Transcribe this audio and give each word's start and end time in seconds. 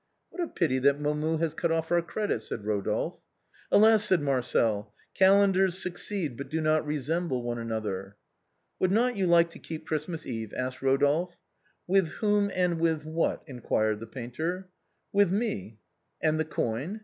"What 0.31 0.41
a 0.41 0.47
pity 0.47 0.79
that 0.79 0.99
Momus 0.99 1.41
has 1.41 1.53
cut 1.53 1.71
off 1.71 1.91
our 1.91 2.01
credit," 2.01 2.41
said 2.41 2.63
Eodolphe. 2.63 3.19
"Alas," 3.71 4.03
said 4.03 4.19
Marcel; 4.19 4.95
"calendars 5.13 5.77
succeed 5.77 6.35
but 6.37 6.49
do 6.49 6.59
not 6.59 6.87
resemble 6.87 7.43
one 7.43 7.59
another."" 7.59 8.15
Would 8.79 8.89
not 8.91 9.15
you 9.15 9.27
like 9.27 9.51
to 9.51 9.59
keep 9.59 9.85
Christmas 9.85 10.25
Eve?" 10.25 10.55
asked 10.57 10.81
Rodolphe." 10.81 11.35
With 11.87 12.07
whom 12.13 12.49
and 12.55 12.79
with 12.79 13.05
what?" 13.05 13.43
inquired 13.45 13.99
the 13.99 14.07
painter." 14.07 14.69
With 15.13 15.31
me." 15.31 15.77
"And 16.19 16.39
the 16.39 16.45
coin?" 16.45 16.99